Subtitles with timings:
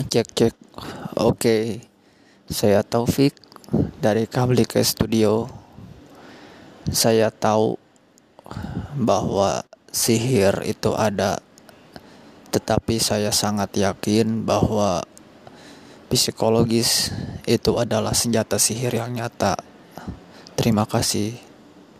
[0.00, 0.54] cek cek.
[1.20, 1.84] Oke.
[2.48, 3.36] Saya Taufik
[4.00, 5.48] dari Kablike Studio.
[6.88, 7.76] Saya tahu
[8.96, 11.40] bahwa sihir itu ada
[12.52, 15.00] tetapi saya sangat yakin bahwa
[16.12, 17.08] psikologis
[17.48, 19.56] itu adalah senjata sihir yang nyata.
[20.52, 21.51] Terima kasih.